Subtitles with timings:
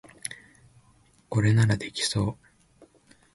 [1.29, 2.39] これならできそ
[2.81, 2.85] う